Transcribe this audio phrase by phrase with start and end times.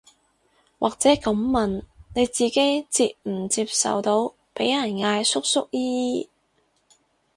[0.79, 1.83] 或者噉問，
[2.15, 6.29] 你自己接唔接受到被人嗌叔叔姨姨